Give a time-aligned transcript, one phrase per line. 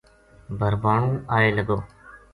[0.59, 1.77] بھربھانو آئے لگو